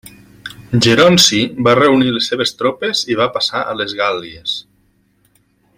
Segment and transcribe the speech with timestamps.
[0.85, 4.57] Geronci va reunir les seves tropes i va passar a les Gàl·lies.